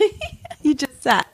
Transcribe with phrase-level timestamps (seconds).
[0.62, 1.26] you just sat.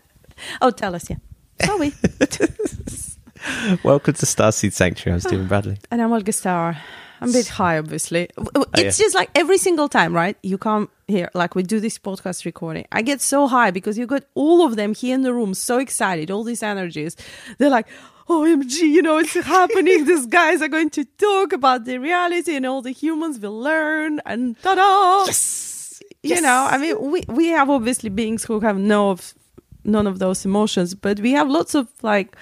[0.60, 1.16] Oh, tell us, yeah.
[1.64, 1.92] Sorry.
[3.84, 5.14] Welcome to Starseed Sanctuary.
[5.14, 5.78] I'm Stephen Bradley.
[5.90, 6.76] and I'm Olga Star.
[7.22, 8.28] I'm a bit high, obviously.
[8.38, 8.90] Oh, it's Oh, yeah.
[8.90, 10.36] just like every single time, right?
[10.42, 12.86] You come here, like we do this podcast recording.
[12.92, 15.78] I get so high because you got all of them here in the room, so
[15.78, 17.16] excited, all these energies.
[17.58, 17.86] They're like,
[18.28, 20.04] OMG, you know, it's happening.
[20.10, 24.20] These guys are going to talk about the reality and all the humans will learn
[24.24, 25.24] and ta da!
[25.26, 25.69] Yes.
[26.22, 29.34] You know, I mean, we, we have obviously beings who have no of,
[29.84, 32.36] none of those emotions, but we have lots of like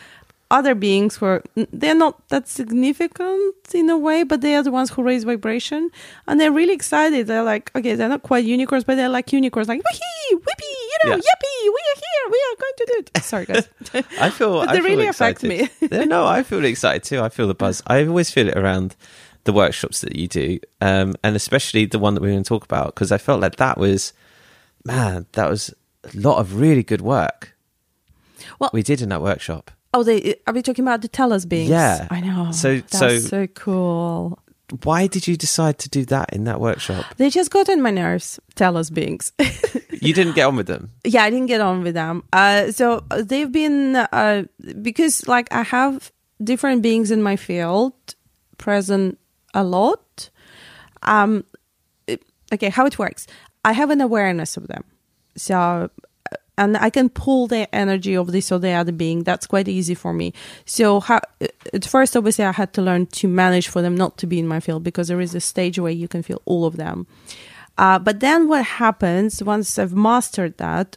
[0.50, 4.70] other beings who are they're not that significant in a way, but they are the
[4.70, 5.90] ones who raise vibration,
[6.26, 7.26] and they're really excited.
[7.26, 10.98] They're like, okay, they're not quite unicorns, but they're like unicorns, like whippy, whippy, you
[11.04, 11.16] know, Yeah.
[11.16, 13.22] yippee, we are here, we are going to do it.
[13.22, 13.68] Sorry, guys.
[14.20, 14.60] I feel.
[14.60, 15.68] But I they feel really affect me.
[15.80, 17.20] Yeah, no, I feel excited too.
[17.20, 17.82] I feel the buzz.
[17.86, 18.96] I always feel it around
[19.48, 22.64] the workshops that you do, um, and especially the one that we're going to talk
[22.64, 24.12] about because I felt like that was,
[24.84, 25.72] man, that was
[26.04, 27.56] a lot of really good work.
[28.58, 29.70] Well- we did in that workshop.
[29.94, 31.70] oh, they are we talking about the Telos beings?
[31.70, 32.06] Yeah.
[32.10, 32.52] I know.
[32.52, 34.38] So- that's so- so cool.
[34.84, 37.04] Why did you decide to do that in that workshop?
[37.16, 39.32] They just got on my nerves, Telos beings.
[40.00, 40.90] You didn't get on with them.
[41.04, 44.44] yeah i didn't get on with them uh so uh, they've been uh
[44.80, 46.12] because like i have
[46.50, 47.94] different beings in my field
[48.58, 49.18] present
[49.54, 50.30] a lot
[51.02, 51.44] um
[52.52, 53.26] okay how it works
[53.64, 54.84] i have an awareness of them
[55.36, 55.90] so
[56.30, 59.22] uh, and I can pull the energy of this or the other being.
[59.22, 60.34] That's quite easy for me.
[60.64, 61.20] So, how,
[61.72, 64.48] at first, obviously, I had to learn to manage for them not to be in
[64.48, 67.06] my field because there is a stage where you can feel all of them.
[67.78, 70.96] Uh, but then what happens once I've mastered that,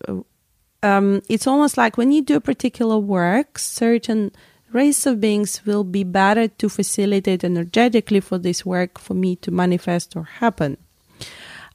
[0.81, 4.31] um, it's almost like when you do a particular work, certain
[4.73, 9.51] race of beings will be better to facilitate energetically for this work for me to
[9.51, 10.77] manifest or happen.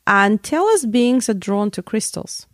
[0.07, 2.47] And Telos beings are drawn to crystals.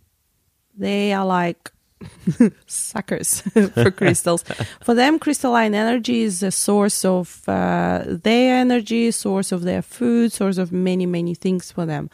[0.75, 1.71] They are like
[2.65, 3.41] suckers
[3.73, 4.43] for crystals.
[4.81, 10.31] for them, crystalline energy is a source of uh, their energy, source of their food,
[10.31, 12.09] source of many, many things for them.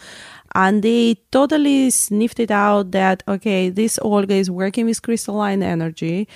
[0.56, 6.28] And they totally sniffed it out that, okay, this Olga is working with crystalline energy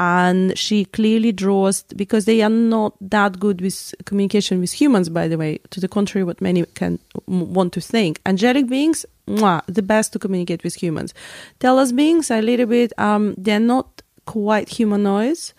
[0.00, 5.28] and she clearly draws because they are not that good with communication with humans by
[5.28, 8.18] the way to the contrary what many can want to think.
[8.24, 11.12] Angelic beings mwah, the best to communicate with humans.
[11.60, 15.52] Telos beings are a little bit um, they're not quite humanoids.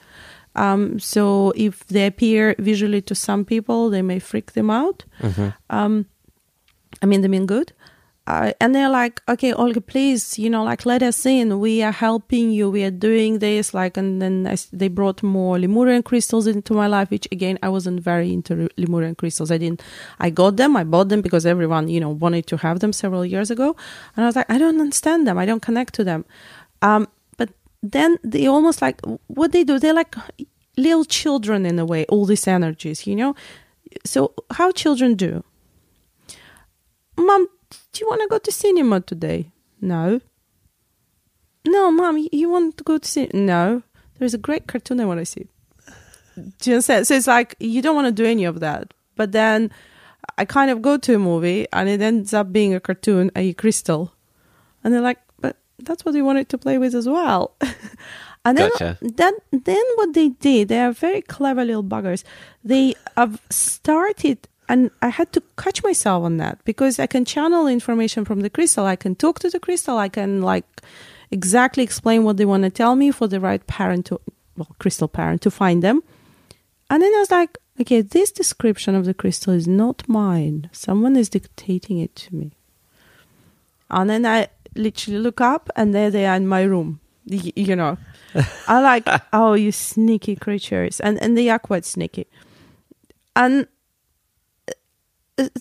[0.55, 5.05] Um, so if they appear visually to some people they may freak them out.
[5.69, 6.07] Um,
[7.01, 7.73] I mean, they mean good.
[8.27, 11.59] Uh, and they're like, okay, Olga, please, you know, like, let us in.
[11.59, 12.69] We are helping you.
[12.69, 13.73] We are doing this.
[13.73, 17.69] Like, and then I they brought more Lemurian crystals into my life, which again, I
[17.69, 19.49] wasn't very into Lemurian crystals.
[19.49, 19.81] I didn't,
[20.19, 20.77] I got them.
[20.77, 23.75] I bought them because everyone, you know, wanted to have them several years ago.
[24.15, 25.37] And I was like, I don't understand them.
[25.39, 26.23] I don't connect to them.
[26.83, 27.49] Um, but
[27.81, 30.15] then they almost like, what they do, they're like
[30.77, 33.35] little children in a way, all these energies, you know?
[34.05, 35.43] So how children do?
[37.17, 37.47] Mom,
[37.91, 39.51] do you want to go to cinema today?
[39.79, 40.21] No.
[41.65, 43.33] No, Mom, you want to go to cinema?
[43.33, 43.83] No.
[44.19, 45.47] There's a great cartoon I want to see.
[46.35, 47.07] Do you understand?
[47.07, 48.93] So it's like you don't want to do any of that.
[49.15, 49.71] But then
[50.37, 53.53] I kind of go to a movie and it ends up being a cartoon, a
[53.53, 54.13] crystal.
[54.83, 57.55] And they're like, but that's what we wanted to play with as well.
[58.45, 58.97] and then, Gotcha.
[59.01, 62.23] then, then what they did, they are very clever little buggers.
[62.63, 67.67] They have started, and I had to catch myself on that because I can channel
[67.67, 68.85] information from the crystal.
[68.85, 69.97] I can talk to the crystal.
[69.97, 70.65] I can like
[71.29, 74.19] exactly explain what they want to tell me for the right parent to,
[74.57, 76.01] well, crystal parent to find them.
[76.89, 80.69] And then I was like, okay, this description of the crystal is not mine.
[80.71, 82.51] Someone is dictating it to me.
[83.89, 86.99] And then I literally look up, and there they are in my room.
[87.27, 87.97] Y- You know,
[88.67, 92.27] I like, oh, you sneaky creatures, and and they are quite sneaky.
[93.35, 93.67] And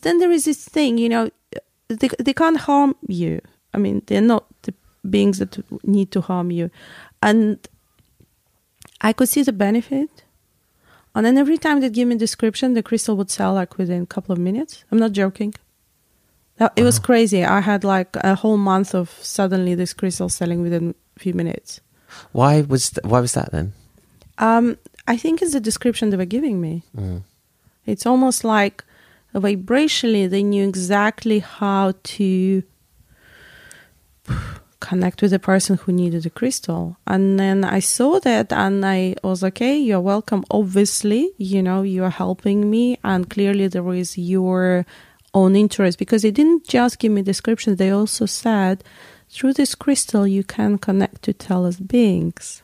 [0.02, 1.30] then there is this thing, you know,
[1.88, 3.40] they they can't harm you.
[3.74, 4.74] I mean, they're not the
[5.08, 6.70] beings that need to harm you,
[7.22, 7.58] and
[9.00, 10.24] I could see the benefit.
[11.14, 14.02] And then every time they give me a description, the crystal would sell like within
[14.02, 14.84] a couple of minutes.
[14.92, 15.54] I'm not joking.
[16.58, 17.44] That- It was crazy.
[17.44, 21.80] I had like a whole month of suddenly this crystal selling within a few minutes.
[22.32, 23.72] Why was th- why was that then?
[24.38, 24.76] Um,
[25.08, 26.82] I think it's the description they were giving me.
[26.96, 27.22] Mm.
[27.86, 28.84] It's almost like
[29.34, 32.62] vibrationally they knew exactly how to
[34.80, 36.96] connect with the person who needed the crystal.
[37.06, 40.44] And then I saw that and I was okay, you're welcome.
[40.50, 44.86] Obviously, you know, you're helping me and clearly there is your
[45.32, 47.76] own interest because they didn't just give me descriptions.
[47.76, 48.82] They also said
[49.28, 52.62] through this crystal you can connect to Telos beings.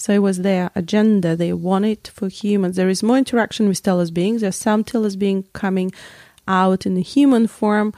[0.00, 1.36] So it was their agenda.
[1.36, 2.76] They wanted for humans.
[2.76, 4.40] There is more interaction with Telos beings.
[4.40, 5.92] There's some Telos being coming
[6.48, 7.92] out in human form,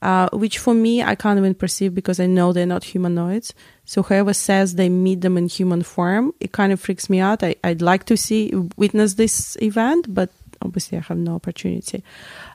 [0.00, 3.52] uh, which for me I can't even perceive because I know they're not humanoids.
[3.84, 7.42] So whoever says they meet them in human form, it kind of freaks me out.
[7.42, 10.30] I, I'd like to see witness this event, but
[10.62, 12.02] obviously I have no opportunity.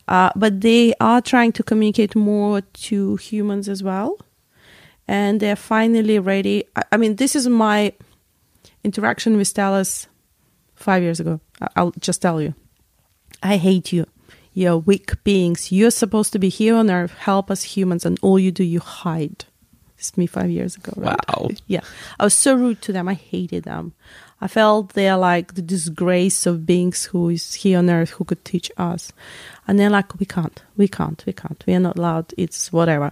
[0.08, 4.18] Uh, but they are trying to communicate more to humans as well,
[5.08, 6.64] and they're finally ready.
[6.92, 7.94] I mean, this is my
[8.88, 10.08] interaction with Telos
[10.76, 11.40] five years ago.
[11.76, 12.54] I'll just tell you.
[13.44, 14.06] I hate you.
[14.54, 15.72] You're weak beings.
[15.72, 18.80] You're supposed to be here on earth, help us humans, and all you do, you
[18.80, 19.46] hide.
[19.98, 20.94] It's me five years ago.
[20.96, 21.20] Right?
[21.28, 21.50] Wow.
[21.68, 21.82] Yeah.
[22.20, 23.08] I was so rude to them.
[23.08, 23.94] I hated them.
[24.40, 28.46] I felt they're like the disgrace of beings who is here on earth who could
[28.46, 29.12] teach us.
[29.68, 31.64] And they're like, we can't, we can't, we can't.
[31.68, 32.34] We are not allowed.
[32.38, 33.12] It's whatever.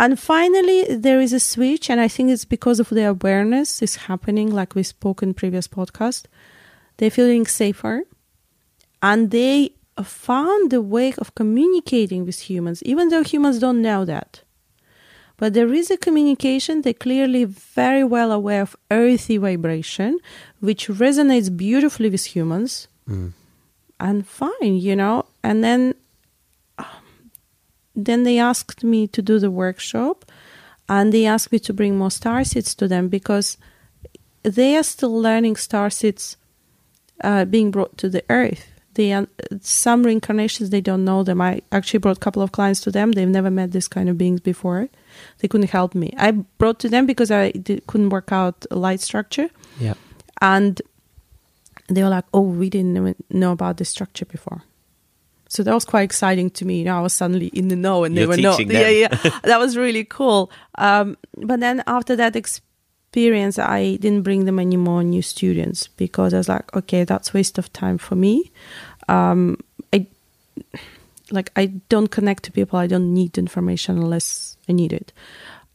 [0.00, 3.96] And finally, there is a switch, and I think it's because of the awareness is
[4.08, 6.24] happening, like we spoke in previous podcast.
[6.96, 8.04] They're feeling safer,
[9.02, 14.42] and they found a way of communicating with humans, even though humans don't know that.
[15.36, 16.80] But there is a communication.
[16.80, 20.18] They're clearly very well aware of earthy vibration,
[20.60, 22.88] which resonates beautifully with humans.
[23.06, 23.32] Mm.
[23.98, 25.26] And fine, you know.
[25.44, 25.94] And then
[28.04, 30.24] then they asked me to do the workshop
[30.88, 33.56] and they asked me to bring more star seeds to them because
[34.42, 36.36] they are still learning star seeds
[37.22, 38.66] uh, being brought to the earth.
[38.94, 39.26] They uh,
[39.60, 41.40] some reincarnations they don't know them.
[41.40, 43.12] I actually brought a couple of clients to them.
[43.12, 44.88] They've never met this kind of beings before.
[45.38, 46.12] They couldn't help me.
[46.16, 49.48] I brought to them because i did, couldn't work out a light structure.
[49.78, 49.94] Yeah.
[50.42, 50.82] and
[51.88, 54.62] they were like oh we didn't even know about this structure before
[55.50, 56.78] so that was quite exciting to me.
[56.78, 58.56] You know, I was suddenly in the know, and You're they were not.
[58.56, 59.08] teaching Yeah, yeah,
[59.42, 60.48] that was really cool.
[60.76, 66.32] Um, but then after that experience, I didn't bring them any more new students because
[66.34, 68.52] I was like, okay, that's waste of time for me.
[69.08, 69.58] Um,
[69.92, 70.06] I
[71.32, 72.78] like I don't connect to people.
[72.78, 75.12] I don't need information unless I need it.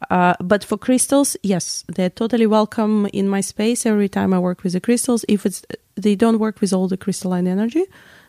[0.09, 4.63] Uh, but for crystals, yes, they're totally welcome in my space every time I work
[4.63, 5.25] with the crystals.
[5.27, 7.83] If it's they don't work with all the crystalline energy,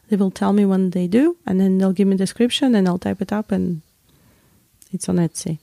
[0.09, 2.99] they will tell me when they do, and then they'll give me description, and I'll
[2.99, 3.83] type it up, and
[4.93, 5.59] it's on Etsy.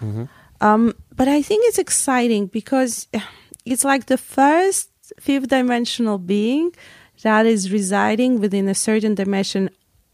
[0.00, 0.28] Mhm.
[0.60, 3.06] Um, but I think it's exciting because
[3.64, 4.88] it's like the first
[5.20, 6.72] fifth dimensional being
[7.22, 9.70] that is residing within a certain dimension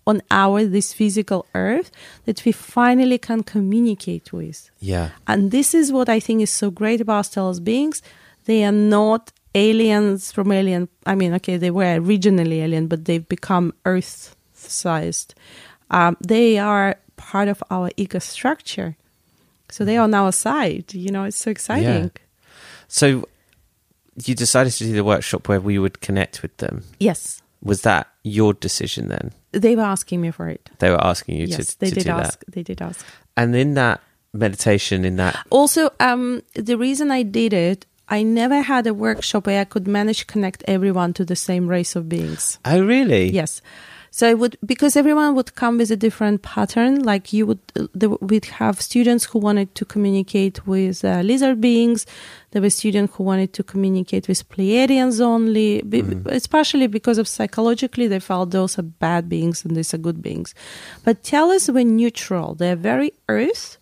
[0.06, 1.90] on our this physical earth
[2.24, 4.70] that we finally can communicate with.
[4.80, 5.10] Yeah.
[5.26, 8.02] And this is what I think is so great about Telos beings.
[8.46, 10.88] They are not aliens from alien.
[11.06, 15.34] I mean, okay, they were originally alien, but they've become Earth sized.
[15.90, 18.96] Um, they are part of our eco structure.
[19.70, 20.92] So they are on our side.
[20.94, 22.10] You know, it's so exciting.
[22.88, 23.26] So
[24.24, 26.84] you decided to do the workshop where we would connect with them.
[26.98, 27.42] Yes.
[27.62, 29.32] Was that your decision then?
[29.52, 30.70] They were asking me for it.
[30.78, 32.40] They were asking you yes, to, they to did do ask.
[32.40, 32.52] that.
[32.52, 33.04] They did ask.
[33.36, 34.00] And in that
[34.32, 39.46] meditation, in that Also, um, the reason I did it, I never had a workshop
[39.46, 42.58] where I could manage to connect everyone to the same race of beings.
[42.64, 43.30] Oh really?
[43.30, 43.62] Yes.
[44.14, 47.02] So I would because everyone would come with a different pattern.
[47.02, 51.62] Like you would, uh, there, we'd have students who wanted to communicate with uh, lizard
[51.62, 52.04] beings.
[52.50, 55.80] There were students who wanted to communicate with Pleiadians only.
[55.80, 60.20] Be, Especially because of psychologically, they felt those are bad beings and these are good
[60.20, 60.54] beings.
[61.04, 62.54] But tell us when neutral.
[62.54, 63.78] They're very earth,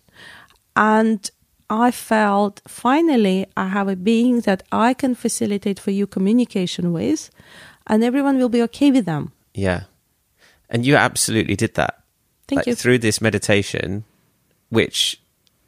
[0.77, 1.29] and
[1.71, 7.29] I felt finally I have a being that I can facilitate for you communication with,
[7.87, 9.31] and everyone will be okay with them.
[9.53, 9.83] Yeah.
[10.69, 12.03] And you absolutely did that.
[12.47, 12.75] Thank Like, you.
[12.75, 14.03] Through this meditation,
[14.69, 15.21] which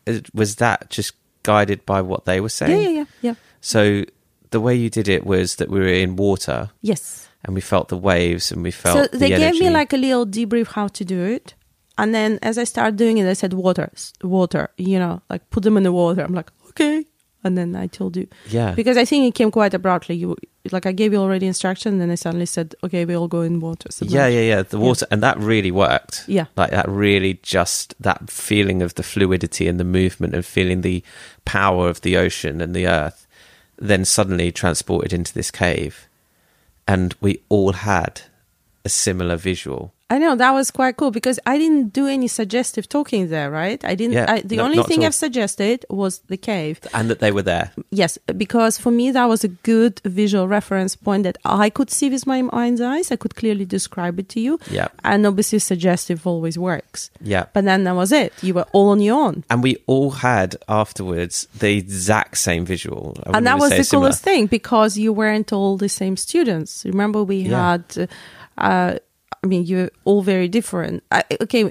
[0.05, 2.71] uh, was that just guided by what they were saying?
[2.71, 3.35] Yeah, yeah, yeah, yeah.
[3.61, 4.03] So
[4.51, 7.29] the way you did it was that we were in water Yes.
[7.45, 9.97] and we felt the waves and we felt So the they gave me like a
[9.97, 11.55] little debrief how to do it.
[11.97, 13.91] And then as I started doing it, I said, water,
[14.23, 16.23] water, you know, like put them in the water.
[16.23, 17.05] I'm like, okay.
[17.43, 18.27] And then I told you.
[18.47, 18.73] yeah.
[18.73, 20.15] Because I think it came quite abruptly.
[20.15, 20.37] You
[20.71, 23.41] Like I gave you already instruction, and then I suddenly said, okay, we all go
[23.41, 23.89] in water.
[23.99, 24.61] yeah, yeah, yeah.
[24.61, 26.23] The water, and that really worked.
[26.27, 26.45] Yeah.
[26.55, 31.03] Like that really just that feeling of the fluidity and the movement and feeling the
[31.43, 33.27] power of the ocean and the earth,
[33.77, 36.07] then suddenly transported into this cave.
[36.87, 38.21] And we all had
[38.85, 39.93] a similar visual.
[40.13, 43.83] I know that was quite cool because I didn't do any suggestive talking there, right?
[43.91, 44.13] I didn't.
[44.13, 45.03] Yeah, I, the no- only thing.
[45.05, 46.79] I've suggested was the cave.
[46.93, 47.71] and that they were there.
[47.89, 48.11] Yes,
[48.43, 52.25] because for me that was a good visual reference point that I could see with
[52.27, 53.11] my mind's eyes.
[53.11, 54.59] I could clearly describe it to you.
[54.69, 54.89] Yeah.
[55.03, 57.09] And obviously, suggestive always works.
[57.33, 57.45] Yeah.
[57.53, 58.33] But then that was it.
[58.43, 59.43] You were all on your own.
[59.49, 63.17] And we all had afterwards the exact same visual.
[63.33, 64.07] And that was the similar.
[64.09, 66.85] coolest thing because you weren't all the same students.
[66.85, 67.71] Remember, we Yeah.
[67.71, 68.09] had,
[68.57, 68.93] uh,
[69.43, 71.03] I mean, you're all very different.
[71.11, 71.69] I, okay,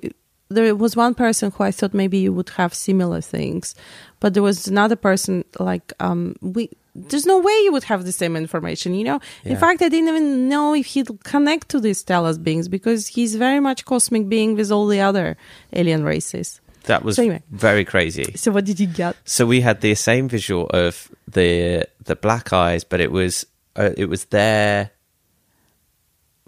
[0.49, 3.75] there was one person who I thought maybe you would have similar things,
[4.21, 6.71] but there was another person like um we.
[6.95, 9.19] There's no way you would have the same information, you know.
[9.45, 13.35] In fact, I didn't even know if he'd connect to these Telos beings because he's
[13.35, 15.39] very much cosmic being with all the other
[15.73, 16.61] alien races.
[16.85, 17.43] That was So anyway.
[17.51, 18.35] very crazy.
[18.37, 19.17] So, what did you get?
[19.25, 23.91] So we had the same visual of the the black eyes, but it was uh,
[23.97, 24.91] it was their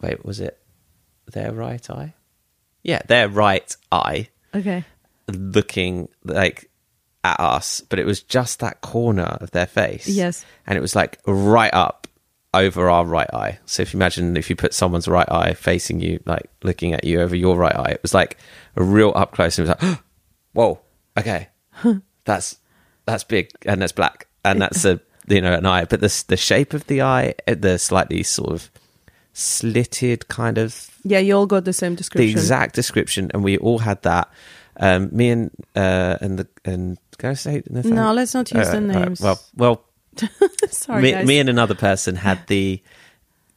[0.02, 0.58] wait, was it
[1.32, 2.14] their right eye?
[2.82, 4.84] Yeah, their right eye Okay.
[5.28, 6.70] looking like
[7.22, 10.06] at us, but it was just that corner of their face.
[10.06, 10.44] Yes.
[10.66, 12.06] and it was like right up
[12.52, 13.58] over our right eye.
[13.66, 17.02] So if you imagine if you put someone's right eye facing you, like looking at
[17.04, 18.36] you over your right eye, it was like
[18.76, 19.58] a real up close.
[19.58, 19.98] And it was like,
[20.52, 20.80] whoa,
[21.18, 21.48] okay,
[22.24, 22.58] that's
[23.06, 25.84] that's big and that's black and that's a you know an eye.
[25.86, 28.70] But the the shape of the eye, uh, the slightly sort of
[29.32, 32.26] slitted kind of Yeah, you all got the same description.
[32.26, 34.30] the exact description, and we all had that.
[34.76, 38.68] Um, me and uh, and the and can I say the No, let's not use
[38.70, 39.08] the Alright, alright.
[39.08, 39.20] names.
[39.20, 39.84] Well, well,
[40.70, 41.26] Sorry, me, guys.
[41.26, 42.82] me and another person had the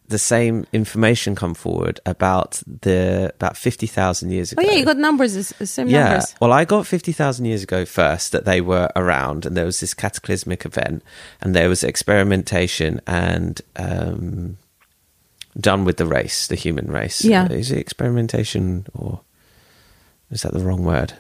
[0.10, 4.62] the same information come forward about the about fifty thousand years ago.
[4.64, 6.04] oh yeah, you got numbers, the same yeah.
[6.10, 6.36] numbers.
[6.40, 9.80] Well, I got fifty thousand years ago first that they were around, and there was
[9.80, 11.04] this cataclysmic event,
[11.42, 14.58] and there was experimentation and um,
[15.60, 17.24] done with the race, the human race.
[17.24, 17.48] Yeah.
[17.52, 19.22] Is it experimentation or
[20.32, 21.14] is that the wrong word?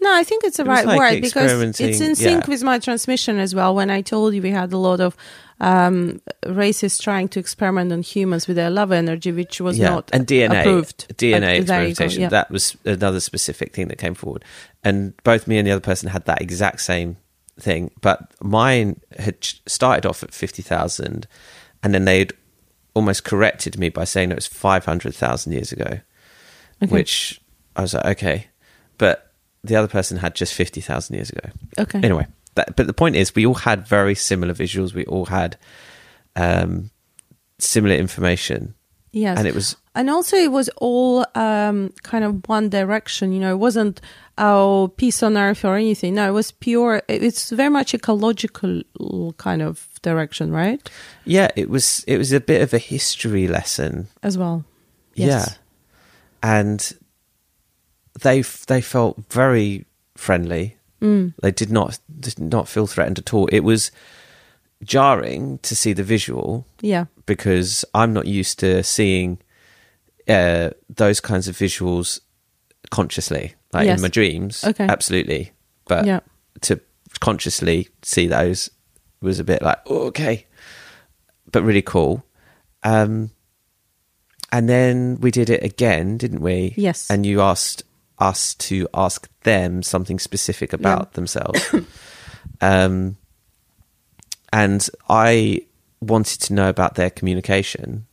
[0.00, 2.50] No, I think it's the It right like word because it's in sync yeah.
[2.50, 3.74] with my transmission as well.
[3.74, 5.16] When I told you we had a lot of
[5.60, 10.26] um, races trying to experiment on humans with their love energy, which was not and
[10.26, 11.16] DNA approved.
[11.16, 12.22] DNA go, experimentation.
[12.22, 12.28] yeah.
[12.28, 14.44] That was another specific thing that came forward,
[14.84, 17.16] and both me and the other person had that exact same
[17.58, 17.90] thing.
[18.00, 21.26] But mine had started off at fifty thousand,
[21.82, 22.32] and then they'd
[22.98, 26.00] almost corrected me by saying it was five hundred thousand years ago,
[26.82, 26.92] Okay.
[26.92, 27.40] which
[27.76, 28.46] I was like, okay,
[28.98, 29.32] but
[29.64, 31.48] the other person had just fifty thousand years ago.
[31.78, 32.00] Okay.
[32.02, 34.92] Anyway, that, but the point is, we all had very similar visuals.
[34.94, 35.56] We all had
[36.36, 36.90] um,
[37.58, 38.74] similar information.
[39.10, 39.38] Yes.
[39.38, 43.32] and it was And also, it was all um, kind of one direction.
[43.32, 44.00] You know, it wasn't
[44.36, 46.14] our peace on earth or anything.
[46.14, 47.02] No, it was pure.
[47.08, 48.82] It's very much ecological
[49.38, 50.88] kind of direction, right?
[51.24, 54.08] Yeah, it was it was a bit of a history lesson.
[54.22, 54.64] As well.
[55.14, 55.50] Yes.
[55.50, 55.54] Yeah.
[56.42, 56.92] And
[58.22, 59.84] they they felt very
[60.16, 60.76] friendly.
[61.00, 61.34] Mm.
[61.42, 63.46] They did not did not feel threatened at all.
[63.48, 63.90] It was
[64.82, 67.06] jarring to see the visual Yeah.
[67.26, 69.38] because I'm not used to seeing
[70.28, 72.20] uh, those kinds of visuals
[72.90, 73.98] consciously, like Yes.
[73.98, 74.62] in my dreams.
[74.64, 74.84] Okay.
[74.84, 75.52] Absolutely,
[75.86, 76.20] but Yeah.
[76.62, 76.80] to
[77.20, 78.70] consciously see those
[79.20, 80.46] was a bit like oh, okay,
[81.50, 82.24] but really cool.
[82.82, 83.30] Um,
[84.50, 86.74] and then we did it again, didn't we?
[86.76, 87.10] Yes.
[87.10, 87.82] And you asked
[88.18, 91.74] us to ask them something specific about themselves.
[92.60, 93.16] um,
[94.52, 95.62] and I
[96.00, 98.06] wanted to know about their communication.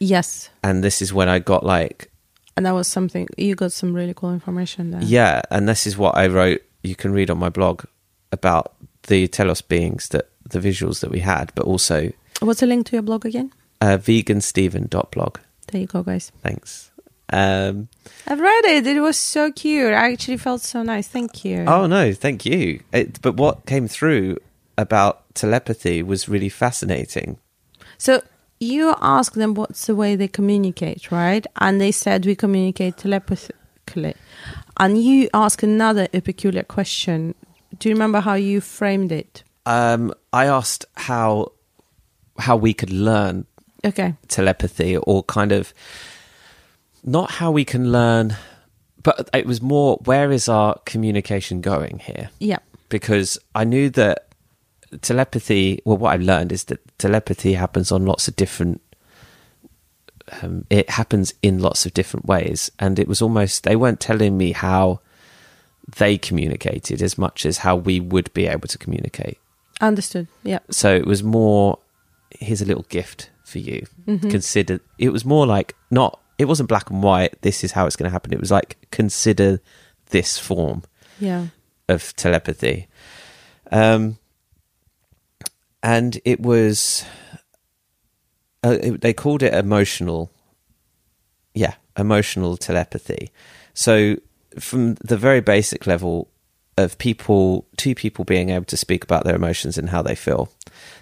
[0.00, 0.48] Yes.
[0.62, 2.10] And this is when I got like,
[2.56, 5.02] And that was something you got some really cool information there.
[5.02, 6.62] yeah, and this is what I wrote.
[6.82, 7.84] You can read on my blog
[8.32, 8.74] about
[9.08, 12.96] the Telos beings that the visuals that we had, but also What's the link to
[12.96, 13.52] your blog again?
[13.80, 15.38] uh, vegansteven.blog.
[15.68, 16.30] There you go, guys.
[16.42, 16.90] Thanks.
[17.32, 17.88] Um,
[18.26, 18.86] I've read it.
[18.86, 19.92] It was so cute.
[19.94, 21.08] I actually felt so nice.
[21.08, 21.64] Thank you.
[21.66, 22.82] oh no, thank you.
[22.92, 24.36] It, but what came through
[24.76, 27.38] about telepathy was really fascinating.
[27.96, 28.20] So
[28.60, 31.46] you asked them what's the way they communicate, right?
[31.56, 34.14] And they said we communicate telepathically.
[34.78, 37.34] And you asked another a peculiar question.
[37.78, 39.42] Do you remember how you framed it?
[39.66, 41.52] Um, I asked how
[42.38, 43.46] how we could learn
[43.84, 44.14] Okay.
[44.28, 45.74] telepathy or kind of
[47.04, 48.36] not how we can learn
[49.02, 52.60] but it was more where is our communication going here Yeah.
[52.88, 54.28] because i knew that
[55.02, 58.80] telepathy well what i learned is that telepathy happens on lots of different
[60.40, 64.38] um, it happens in lots of different ways and it was almost they weren't telling
[64.38, 65.00] me how
[65.96, 69.38] they communicated as much as how we would be able to communicate
[69.82, 70.28] Understood.
[70.44, 70.60] Yeah.
[70.70, 71.78] so it was more
[72.38, 74.30] here's a little gift for you Mm-hmm.
[74.30, 77.40] consider it was more like not it wasn't black and white.
[77.42, 78.32] This is how it's going to happen.
[78.32, 79.60] It was like consider
[80.10, 80.82] this form
[81.20, 81.48] Yeah.
[81.88, 82.88] of telepathy.
[83.70, 84.18] Um,
[85.82, 87.04] and it was,
[88.64, 90.30] uh, it- they called it emotional.
[91.54, 93.30] Yeah, emotional telepathy.
[93.74, 94.16] So,
[94.58, 96.28] from the very basic level
[96.76, 100.50] of people, two people being able to speak about their emotions and how they feel.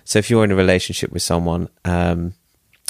[0.05, 2.35] So, if you're in a relationship with someone, um,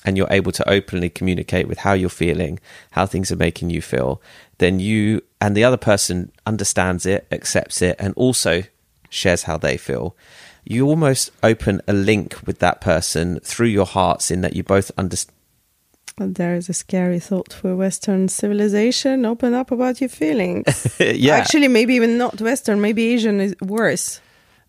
[0.04, 2.58] and you're able to openly communicate with how you're feeling,
[2.92, 4.22] how things are making you feel,
[4.58, 8.62] then you and the other person understands it, accepts it, and also
[9.08, 10.16] shares how they feel.
[10.64, 14.90] You almost open a link with that person through your hearts in that you both
[14.96, 15.36] understand.
[16.26, 19.24] There is a scary thought for Western civilization.
[19.24, 20.96] Open up about your feelings.
[21.00, 21.36] yeah.
[21.36, 22.80] Actually, maybe even not Western.
[22.80, 24.20] Maybe Asian is worse.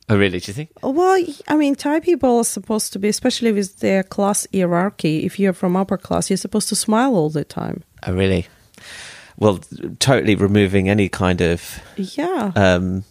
[0.10, 0.39] oh, really?
[0.39, 0.70] Do you think?
[0.81, 5.25] Well, I mean, Thai people are supposed to be, especially with their class hierarchy.
[5.25, 7.84] If you're from upper class, you're supposed to smile all the time.
[8.08, 8.48] Oh, really?
[9.38, 9.60] Well,
[10.00, 13.03] totally removing any kind of Yeah, um,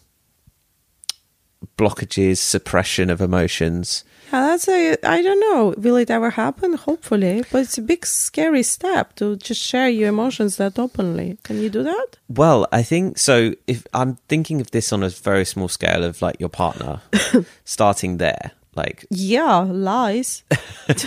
[1.76, 4.04] blockages, suppression of emotions.
[4.32, 4.46] yeah.
[4.46, 4.96] That's a.
[5.04, 5.74] I don't know.
[5.76, 6.74] Will it ever happen?
[6.74, 11.36] Hopefully, but it's a big, scary step to just share your emotions that openly.
[11.42, 12.06] Can you do that?
[12.28, 13.54] Well, I think so.
[13.66, 17.00] If I'm thinking of this on a very small scale of like your partner,
[17.64, 20.44] starting there, like Yeah, lies.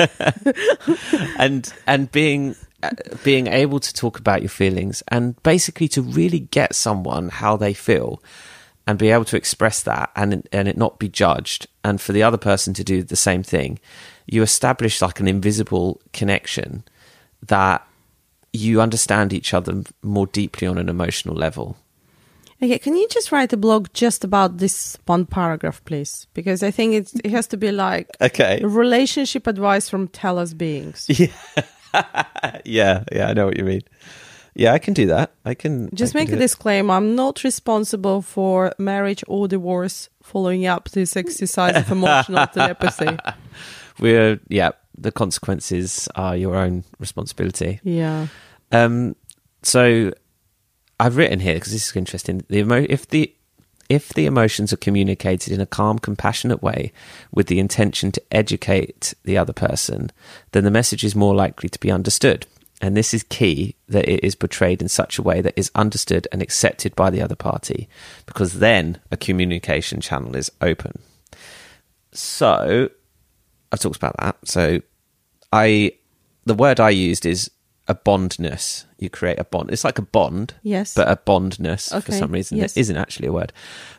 [1.37, 2.89] and and being uh,
[3.23, 7.73] being able to talk about your feelings and basically to really get someone how they
[7.73, 8.21] feel
[8.87, 12.23] and be able to express that and and it not be judged and for the
[12.23, 13.79] other person to do the same thing
[14.25, 16.83] you establish like an invisible connection
[17.41, 17.85] that
[18.51, 21.77] you understand each other more deeply on an emotional level
[22.61, 26.27] Okay, can you just write a blog just about this one paragraph, please?
[26.33, 31.05] Because I think it's, it has to be like okay relationship advice from Telos beings.
[31.09, 31.27] yeah
[32.65, 33.81] yeah yeah i know what you mean
[34.55, 36.93] yeah i can do that i can Just I can make a disclaimer.
[36.93, 43.17] I'm not responsible for marriage or divorce following up this exercise of emotional telepathy.
[43.99, 48.27] we're yeah the consequences are your own responsibility Yeah.
[48.71, 49.15] um
[49.63, 50.11] so
[50.99, 53.33] i've written here because this is interesting the emo- if the
[53.89, 56.91] if the emotions are communicated in a calm compassionate way
[57.31, 60.11] with the intention to educate the other person
[60.51, 62.45] then the message is more likely to be understood
[62.83, 66.27] and this is key that it is portrayed in such a way that is understood
[66.31, 67.87] and accepted by the other party
[68.25, 70.99] because then a communication channel is open
[72.13, 72.89] so
[73.71, 74.37] I've talked about that.
[74.45, 74.81] So
[75.51, 75.93] I
[76.45, 77.49] the word I used is
[77.87, 78.85] a bondness.
[78.99, 79.71] You create a bond.
[79.71, 80.93] It's like a bond, Yes.
[80.93, 82.73] but a bondness for some reason yes.
[82.73, 83.51] that isn't actually a word.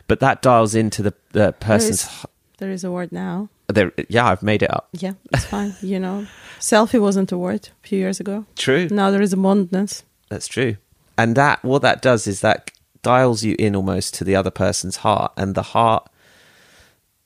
[0.07, 2.03] But that dials into the the person's.
[2.03, 2.25] is,
[2.57, 3.49] there is a word now.
[3.67, 4.89] There, yeah, I've made it up.
[4.93, 5.75] Yeah, it's fine.
[5.81, 6.27] you know,
[6.59, 8.45] selfie wasn't a word a few years ago.
[8.55, 10.03] True, Now there is a bondness.
[10.29, 10.77] that's true.
[11.17, 14.97] And that what that does is that dials you in almost to the other person's
[14.97, 16.07] heart, and the heart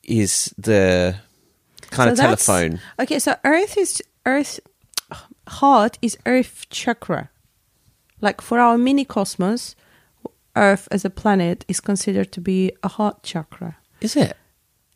[0.04, 1.16] is the
[1.90, 2.80] kind So of telephone.
[2.98, 4.60] Okay, so Earth is Earth.
[5.48, 7.30] Heart is Earth chakra.
[8.20, 9.74] Like for our mini cosmos,
[10.54, 13.76] Earth as a planet is considered to be a heart chakra.
[14.00, 14.36] Is it?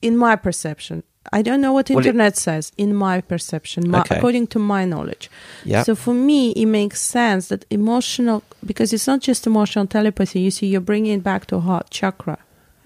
[0.03, 1.03] In my perception,
[1.33, 2.71] I don't know what Well, it- internet says.
[2.77, 4.17] In my perception, my, Okay.
[4.17, 5.31] according to my knowledge.
[5.65, 5.83] Yeah.
[5.85, 10.41] So for me, it makes sense that emotional because it's not just emotional telepathy.
[10.41, 12.39] You see, you're bringing it back to heart chakra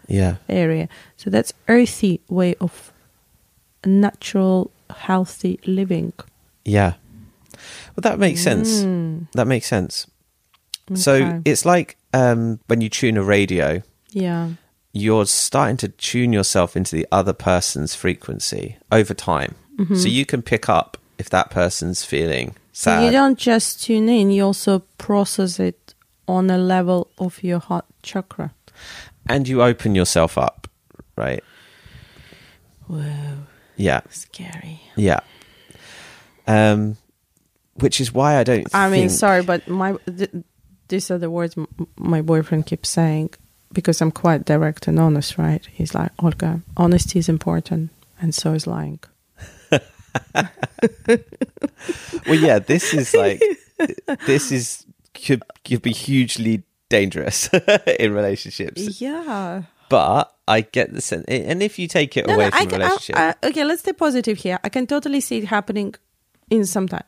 [0.07, 0.37] Yeah.
[0.48, 0.88] area.
[1.16, 2.92] So that's earthy way of
[3.85, 6.12] natural, healthy living.
[6.64, 6.94] Yeah.
[7.96, 8.83] Well, that makes sense.
[8.83, 10.07] Mm, That makes sense.
[10.94, 14.51] So it's like um, when you tune a radio, yeah,
[15.00, 19.54] you're starting to tune yourself into the other person's frequency over time.
[19.94, 23.04] So you can pick up if that person's feeling so sad.
[23.04, 25.94] you don't just tune in; you also process it
[26.26, 28.52] on a level of your heart chakra.
[29.28, 30.66] and you open yourself up,
[31.16, 31.44] right?
[32.88, 34.00] Whoa, Yeah.
[34.11, 34.80] scary!
[34.96, 35.20] Yeah.
[36.46, 36.96] Um,
[37.74, 38.66] which is why I don't.
[38.74, 40.30] I mean, think- sorry, but my th-
[40.88, 43.30] these are the words m- my boyfriend keeps saying
[43.72, 45.64] because I'm quite direct and honest, right?
[45.72, 49.00] He's like, Olga, honesty is important, and so is lying.
[52.26, 52.59] Well, yeah.
[52.59, 53.42] This is like
[54.26, 57.48] this is could could be hugely dangerous
[57.98, 59.00] in relationships.
[59.00, 59.62] Yeah.
[59.88, 62.66] But I get the sense, and if you take it No, away no, from I
[62.66, 64.59] can, relationship, I, I, okay, let's stay positive here.
[64.62, 65.94] I can totally see it happening
[66.50, 67.04] in some time.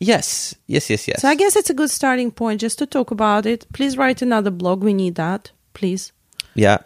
[0.00, 1.22] yes, yes, yes, yes.
[1.22, 3.66] So I guess it's a good starting point just to talk about it.
[3.72, 4.82] Please write another blog.
[4.82, 6.12] We need that, please.
[6.54, 6.78] yeah.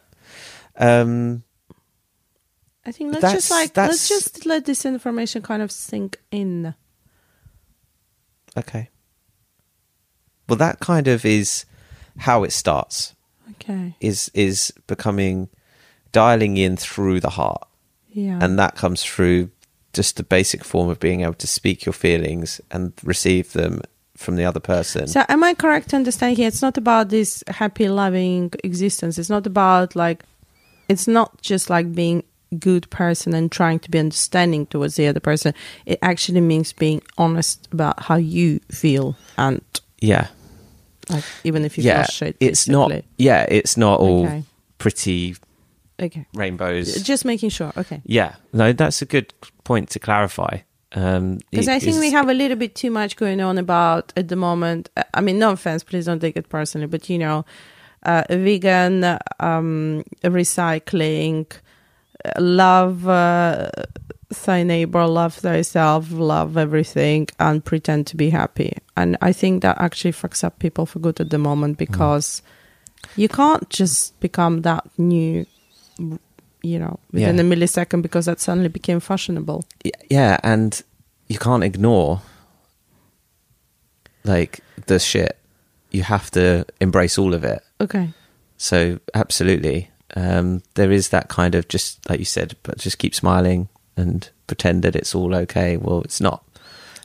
[0.76, 1.42] Um,
[2.86, 6.74] I think let's just like let's just let this information kind of sink in.
[8.56, 8.88] okay.
[10.48, 11.64] well, that kind of is
[12.18, 13.14] how it starts.
[13.52, 13.94] Okay.
[14.00, 15.48] Is is becoming
[16.12, 17.66] dialing in through the heart,
[18.08, 18.38] Yeah.
[18.40, 19.50] and that comes through
[19.92, 23.80] just the basic form of being able to speak your feelings and receive them
[24.18, 25.06] from the other person.
[25.06, 26.48] So, am I correct to understand here?
[26.48, 29.16] It's not about this happy, loving existence.
[29.16, 30.24] It's not about like,
[30.88, 32.24] it's not just like being
[32.58, 35.54] good person and trying to be understanding towards the other person.
[35.86, 39.62] It actually means being honest about how you feel and
[40.00, 40.28] yeah,
[41.08, 42.04] like even if you yeah.
[42.06, 42.36] shit.
[42.40, 42.90] it's not.
[43.18, 44.44] Yeah, it's not all Okay.
[44.78, 45.36] pretty
[46.00, 46.26] Okay.
[46.34, 47.02] rainbows.
[47.02, 47.72] Just making sure.
[47.76, 48.00] Okay.
[48.04, 49.32] Yeah, no, that's a good
[49.64, 50.58] point to clarify.
[50.92, 54.28] Um, Because I think we have a little bit too much going on about at
[54.28, 54.88] the moment.
[55.12, 57.44] I mean, no offense, please don't take it personally, but you know,
[58.04, 59.04] uh, vegan,
[59.40, 61.46] um, recycling,
[62.24, 63.70] uh, love uh,
[64.44, 68.76] thy neighbor, love thyself, love everything, and pretend to be happy.
[68.96, 72.42] And I think that actually fucks up people for good at the moment because
[73.16, 75.46] you can't just become that new,
[76.68, 77.42] you know, within Yeah.
[77.42, 79.64] a millisecond because that suddenly became fashionable.
[80.10, 80.80] Yeah, and
[81.28, 82.20] you can't ignore
[84.24, 85.36] like the shit.
[85.90, 87.62] You have to embrace all of it.
[87.80, 88.10] Okay.
[88.56, 93.14] So absolutely, um, there is that kind of just like you said, but just keep
[93.14, 95.76] smiling and pretend that it's all okay.
[95.76, 96.42] Well, it's not.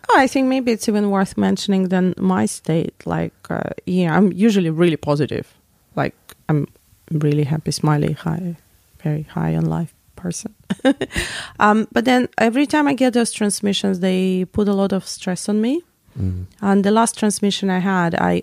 [0.09, 2.93] Oh, I think maybe it's even worth mentioning than my state.
[3.05, 5.53] Like, uh, yeah, I'm usually really positive.
[5.95, 6.15] Like,
[6.49, 6.67] I'm
[7.11, 8.57] really happy, smiley, high,
[9.03, 10.55] very high on life person.
[11.59, 15.49] um, but then every time I get those transmissions, they put a lot of stress
[15.49, 15.81] on me.
[16.19, 16.45] Mm.
[16.61, 18.41] And the last transmission I had, I,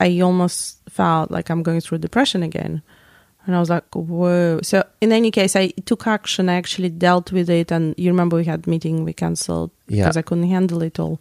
[0.00, 2.82] I almost felt like I'm going through depression again.
[3.46, 4.60] And I was like, whoa.
[4.62, 6.48] So in any case, I took action.
[6.48, 7.70] I actually dealt with it.
[7.70, 10.04] And you remember we had meeting, we canceled Yeah.
[10.04, 11.20] because I couldn't handle it all.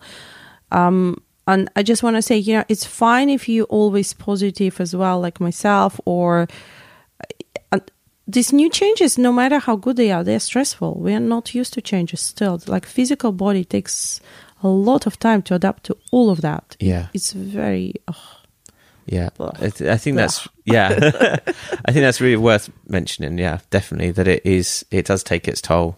[0.72, 4.80] Um, and I just want to say, you know, it's fine if you always positive
[4.80, 6.48] as well, like myself, or
[8.28, 10.96] these new changes, no matter how good they are, they're stressful.
[11.00, 12.60] We are not used to changes still.
[12.68, 14.22] Like physical body takes
[14.62, 16.78] a lot of time to adapt to all of that.
[16.80, 18.40] Yeah, It's very, oh,
[19.06, 19.30] yeah.
[19.40, 19.52] Ugh.
[19.62, 20.88] I, th- I think that's yeah.
[21.86, 23.38] I think that's really worth mentioning.
[23.38, 24.86] Yeah, definitely that it is.
[24.90, 25.98] It does take its toll,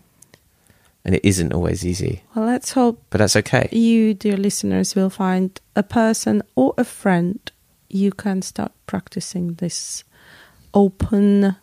[1.06, 2.24] and it isn't always easy.
[2.34, 3.70] well, let's hope But that's okay.
[3.72, 7.40] you, dear listeners, will find a person or a friend
[7.88, 10.04] you can start practicing this
[10.74, 11.56] open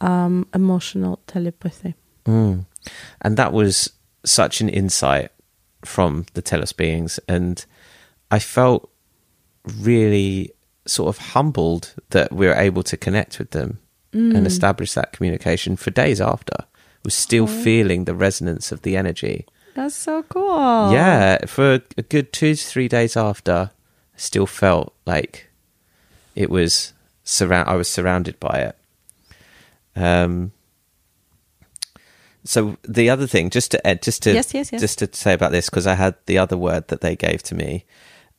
[0.00, 1.94] um, emotional telepathy.
[2.24, 2.66] Mm.
[3.20, 3.92] And that was
[4.24, 5.30] such an insight
[5.84, 7.18] from the Telos beings.
[7.28, 7.64] And
[8.30, 8.90] I felt
[9.64, 10.52] really
[10.86, 13.78] sort of humbled that we were able to connect with them
[14.12, 16.64] and establish that communication for days after.
[17.04, 19.46] Was still feeling the resonance of the energy.
[19.74, 20.92] That's so cool.
[20.92, 25.48] Yeah, for a good two to three days after, I still felt like
[26.34, 27.68] it was surround.
[27.68, 28.77] I was surrounded by it.
[29.98, 30.52] Um.
[32.44, 34.80] So the other thing, just to Ed, just to Yes, yes, yes.
[34.80, 37.54] just to say about this, because I had the other word that they gave to
[37.54, 37.84] me,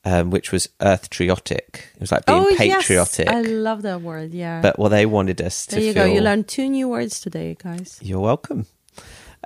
[0.04, 1.74] um, which was earthtriotic.
[1.94, 3.26] It was like being oh, patriotic.
[3.26, 3.34] Yes.
[3.34, 4.32] I love that word.
[4.32, 4.60] Yeah.
[4.62, 6.06] but well, they wanted us to there you feel.
[6.06, 6.12] go.
[6.12, 8.00] You learned two new words today, guys.
[8.02, 8.66] You're welcome.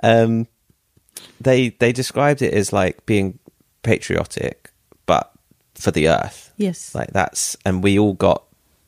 [0.01, 0.47] Um,
[1.39, 3.39] they they described it as like being
[3.83, 4.71] patriotic,
[5.05, 5.31] but
[5.75, 6.53] for the earth.
[6.57, 6.95] Yes.
[6.95, 8.45] Like that's, and we all got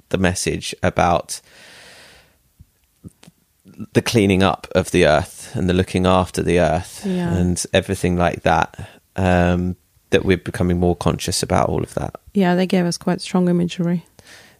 [0.10, 1.42] the message about
[3.94, 7.34] the cleaning up of the earth and the looking after the earth Yeah.
[7.36, 8.90] and everything like that.
[9.16, 9.76] Um,
[10.12, 12.16] that we're becoming more conscious about all of that.
[12.34, 14.06] yeah, they gave us quite strong imagery.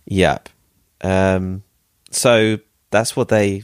[0.06, 0.50] Yep.
[1.02, 1.64] Um,
[2.12, 2.60] so
[2.92, 3.64] that's what they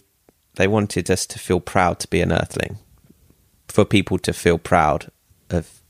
[0.55, 2.77] they wanted us to feel proud to be an Earthling,
[3.67, 5.11] for people to feel proud
[5.49, 5.81] of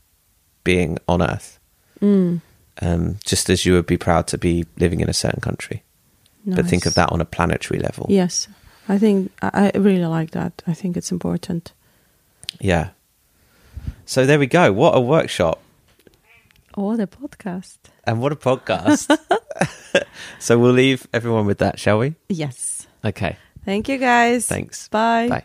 [0.63, 1.59] being on Earth,
[2.01, 2.41] Mm.
[2.81, 5.83] um, just as you would be proud to be living in a certain country.
[6.45, 8.05] But think of that on a planetary level.
[8.09, 8.47] Yes.
[8.89, 10.61] I think I I really like that.
[10.67, 11.73] I think it's important.
[12.59, 12.89] Yeah.
[14.05, 14.71] So there we go.
[14.71, 15.59] What a workshop
[16.75, 17.77] What a podcast.
[18.05, 19.07] and what a podcast.
[20.39, 22.15] so we'll leave everyone with that, shall we?
[22.29, 22.87] Yes.
[23.05, 23.37] Okay.
[23.65, 24.47] Thank you, guys.
[24.47, 24.87] Thanks.
[24.89, 25.29] Bye.
[25.29, 25.43] Bye.